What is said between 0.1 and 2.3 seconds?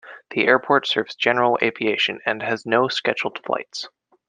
The airport serves general aviation